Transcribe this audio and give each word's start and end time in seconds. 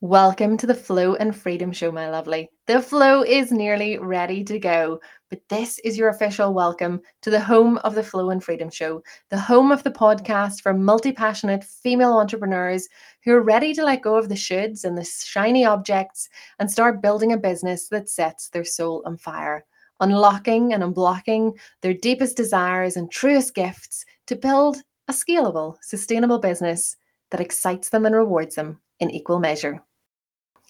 Welcome 0.00 0.56
to 0.58 0.66
the 0.68 0.76
Flow 0.76 1.16
and 1.16 1.34
Freedom 1.34 1.72
Show, 1.72 1.90
my 1.90 2.08
lovely. 2.08 2.48
The 2.68 2.80
flow 2.80 3.24
is 3.24 3.50
nearly 3.50 3.98
ready 3.98 4.44
to 4.44 4.56
go, 4.60 5.00
but 5.28 5.40
this 5.48 5.80
is 5.80 5.98
your 5.98 6.10
official 6.10 6.54
welcome 6.54 7.00
to 7.22 7.30
the 7.30 7.40
home 7.40 7.78
of 7.78 7.96
the 7.96 8.04
Flow 8.04 8.30
and 8.30 8.42
Freedom 8.42 8.70
Show, 8.70 9.02
the 9.30 9.40
home 9.40 9.72
of 9.72 9.82
the 9.82 9.90
podcast 9.90 10.60
for 10.60 10.72
multi 10.72 11.10
passionate 11.10 11.64
female 11.64 12.12
entrepreneurs 12.12 12.86
who 13.24 13.32
are 13.32 13.42
ready 13.42 13.74
to 13.74 13.82
let 13.82 14.02
go 14.02 14.14
of 14.14 14.28
the 14.28 14.36
shoulds 14.36 14.84
and 14.84 14.96
the 14.96 15.02
shiny 15.02 15.64
objects 15.64 16.28
and 16.60 16.70
start 16.70 17.02
building 17.02 17.32
a 17.32 17.36
business 17.36 17.88
that 17.88 18.08
sets 18.08 18.50
their 18.50 18.64
soul 18.64 19.02
on 19.04 19.16
fire, 19.16 19.64
unlocking 19.98 20.74
and 20.74 20.84
unblocking 20.84 21.58
their 21.82 21.94
deepest 21.94 22.36
desires 22.36 22.96
and 22.96 23.10
truest 23.10 23.52
gifts 23.52 24.04
to 24.28 24.36
build 24.36 24.76
a 25.08 25.12
scalable, 25.12 25.76
sustainable 25.82 26.38
business 26.38 26.94
that 27.32 27.40
excites 27.40 27.88
them 27.88 28.06
and 28.06 28.14
rewards 28.14 28.54
them 28.54 28.78
in 29.00 29.10
equal 29.10 29.40
measure. 29.40 29.82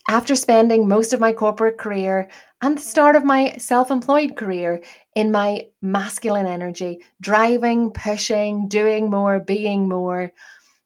After 0.09 0.35
spending 0.35 0.89
most 0.89 1.13
of 1.13 1.21
my 1.21 1.35
corporate 1.35 1.77
career 1.77 2.31
and 2.63 2.79
the 2.79 2.83
start 2.83 3.15
of 3.15 3.25
my 3.25 3.55
self 3.59 3.91
employed 3.91 4.37
career 4.37 4.83
in 5.15 5.31
my 5.31 5.67
masculine 5.83 6.47
energy, 6.47 7.05
driving, 7.21 7.91
pushing, 7.91 8.69
doing 8.69 9.11
more, 9.11 9.39
being 9.39 9.87
more, 9.87 10.33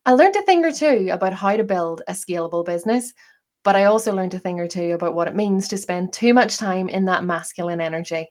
I 0.04 0.14
learned 0.14 0.34
a 0.34 0.42
thing 0.42 0.64
or 0.64 0.72
two 0.72 1.08
about 1.12 1.34
how 1.34 1.56
to 1.56 1.62
build 1.62 2.02
a 2.08 2.14
scalable 2.14 2.64
business, 2.64 3.14
but 3.62 3.76
I 3.76 3.84
also 3.84 4.12
learned 4.12 4.34
a 4.34 4.40
thing 4.40 4.58
or 4.58 4.66
two 4.66 4.90
about 4.90 5.14
what 5.14 5.28
it 5.28 5.36
means 5.36 5.68
to 5.68 5.78
spend 5.78 6.12
too 6.12 6.34
much 6.34 6.56
time 6.56 6.88
in 6.88 7.04
that 7.04 7.22
masculine 7.22 7.80
energy. 7.80 8.26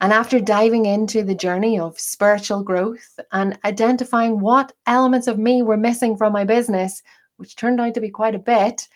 And 0.00 0.12
after 0.12 0.40
diving 0.40 0.86
into 0.86 1.22
the 1.22 1.36
journey 1.36 1.78
of 1.78 2.00
spiritual 2.00 2.64
growth 2.64 3.20
and 3.30 3.56
identifying 3.64 4.40
what 4.40 4.72
elements 4.88 5.28
of 5.28 5.38
me 5.38 5.62
were 5.62 5.76
missing 5.76 6.16
from 6.16 6.32
my 6.32 6.42
business, 6.42 7.04
which 7.36 7.54
turned 7.54 7.80
out 7.80 7.94
to 7.94 8.00
be 8.00 8.10
quite 8.10 8.34
a 8.34 8.40
bit, 8.40 8.88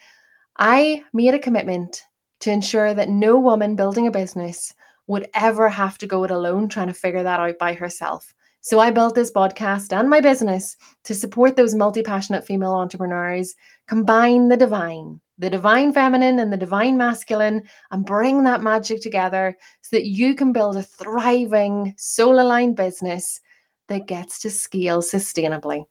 I 0.59 1.05
made 1.13 1.35
a 1.35 1.39
commitment 1.39 2.03
to 2.41 2.51
ensure 2.51 2.95
that 2.95 3.09
no 3.09 3.39
woman 3.39 3.77
building 3.77 4.07
a 4.07 4.11
business 4.11 4.73
would 5.07 5.29
ever 5.35 5.69
have 5.69 5.99
to 5.99 6.07
go 6.07 6.25
it 6.25 6.31
alone 6.31 6.69
trying 6.69 6.89
to 6.89 6.95
figure 6.95 7.23
that 7.23 7.41
out 7.41 7.59
by 7.59 7.75
herself. 7.75 8.35
So 8.61 8.81
I 8.81 8.91
built 8.91 9.15
this 9.15 9.31
podcast 9.31 9.97
and 9.97 10.11
my 10.11 10.21
business 10.21 10.77
to 11.05 11.15
support 11.15 11.55
those 11.55 11.75
multi 11.75 12.03
passionate 12.03 12.45
female 12.45 12.73
entrepreneurs, 12.73 13.55
combine 13.87 14.49
the 14.49 14.57
divine, 14.57 15.21
the 15.39 15.51
divine 15.51 15.93
feminine 15.93 16.41
and 16.41 16.53
the 16.53 16.57
divine 16.57 16.97
masculine, 16.97 17.63
and 17.93 18.05
bring 18.05 18.43
that 18.43 18.63
magic 18.63 19.03
together 19.03 19.57
so 19.83 19.97
that 19.97 20.07
you 20.07 20.35
can 20.35 20.53
build 20.53 20.77
a 20.77 20.83
thriving, 20.83 21.95
soul 21.97 22.41
aligned 22.41 22.75
business 22.77 23.41
that 23.89 24.09
gets 24.09 24.41
to 24.41 24.51
scale 24.51 25.01
sustainably. 25.01 25.85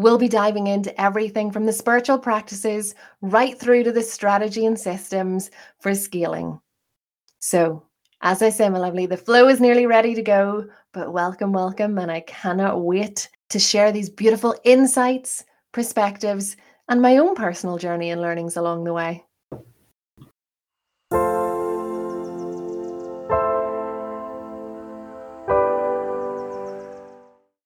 We'll 0.00 0.16
be 0.16 0.28
diving 0.28 0.68
into 0.68 0.98
everything 0.98 1.50
from 1.50 1.66
the 1.66 1.74
spiritual 1.74 2.18
practices 2.18 2.94
right 3.20 3.58
through 3.60 3.84
to 3.84 3.92
the 3.92 4.02
strategy 4.02 4.64
and 4.64 4.80
systems 4.80 5.50
for 5.78 5.94
scaling. 5.94 6.58
So, 7.38 7.82
as 8.22 8.40
I 8.40 8.48
say, 8.48 8.70
my 8.70 8.78
lovely, 8.78 9.04
the 9.04 9.18
flow 9.18 9.48
is 9.48 9.60
nearly 9.60 9.84
ready 9.84 10.14
to 10.14 10.22
go, 10.22 10.64
but 10.94 11.12
welcome, 11.12 11.52
welcome. 11.52 11.98
And 11.98 12.10
I 12.10 12.20
cannot 12.20 12.80
wait 12.80 13.28
to 13.50 13.58
share 13.58 13.92
these 13.92 14.08
beautiful 14.08 14.54
insights, 14.64 15.44
perspectives, 15.70 16.56
and 16.88 17.02
my 17.02 17.18
own 17.18 17.34
personal 17.34 17.76
journey 17.76 18.08
and 18.08 18.22
learnings 18.22 18.56
along 18.56 18.84
the 18.84 18.94
way. 18.94 19.22